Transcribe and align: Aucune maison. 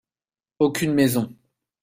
Aucune 0.57 0.93
maison. 0.95 1.37